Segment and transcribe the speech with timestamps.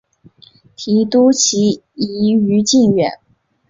[0.75, 3.19] 提督旗移于靖远。